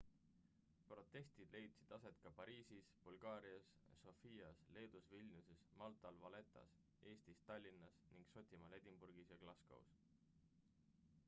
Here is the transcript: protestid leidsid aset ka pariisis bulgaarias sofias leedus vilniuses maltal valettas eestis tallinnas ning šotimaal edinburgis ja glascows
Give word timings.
protestid 0.91 1.51
leidsid 1.55 1.91
aset 1.97 2.15
ka 2.23 2.31
pariisis 2.39 2.87
bulgaarias 3.03 3.67
sofias 4.05 4.63
leedus 4.77 5.11
vilniuses 5.13 5.61
maltal 5.83 6.19
valettas 6.25 6.73
eestis 7.13 7.45
tallinnas 7.51 8.01
ning 8.17 8.27
šotimaal 8.33 8.77
edinburgis 8.81 9.33
ja 9.37 9.41
glascows 9.45 9.95